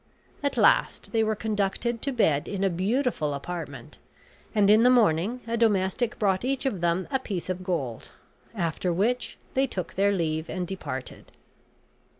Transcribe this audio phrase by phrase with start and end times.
[0.41, 3.99] At last they were conducted to bed in a beautiful apartment;
[4.55, 8.09] and in the morning a domestic brought each of them a piece of gold,
[8.55, 11.31] after which they took their leave and departed.